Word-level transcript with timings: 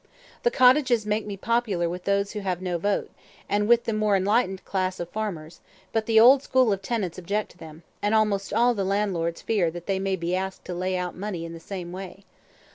The 0.41 0.49
cottages 0.49 1.05
make 1.05 1.27
me 1.27 1.37
popular 1.37 1.87
with 1.87 2.05
those 2.05 2.31
who 2.31 2.39
have 2.39 2.59
no 2.59 2.79
votes, 2.79 3.13
and 3.47 3.67
with 3.67 3.83
the 3.83 3.93
more 3.93 4.15
enlightened 4.15 4.65
class 4.65 4.99
of 4.99 5.09
farmers, 5.09 5.61
but 5.93 6.07
the 6.07 6.19
old 6.19 6.41
school 6.41 6.73
of 6.73 6.81
tenants 6.81 7.19
object 7.19 7.51
to 7.51 7.59
them, 7.59 7.83
and 8.01 8.15
almost 8.15 8.51
all 8.51 8.73
the 8.73 8.83
landlords 8.83 9.43
fear 9.43 9.69
that 9.69 9.85
they 9.85 9.99
may 9.99 10.15
be 10.15 10.35
asked 10.35 10.65
to 10.65 10.73
lay 10.73 10.97
out 10.97 11.15
money 11.15 11.45
in 11.45 11.53
the 11.53 11.59
same 11.59 11.91
way. 11.91 12.25